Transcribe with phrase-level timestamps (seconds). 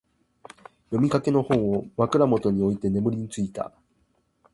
[0.85, 3.71] 読みかけの本を、枕元に置いて眠りについた。